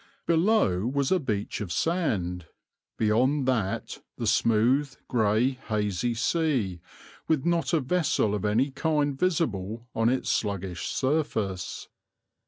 [0.25, 2.47] Below was a beach of sand,
[2.97, 6.81] beyond that the smooth, grey, hazy sea
[7.27, 11.87] with not a vessel of any kind visible on its sluggish surface.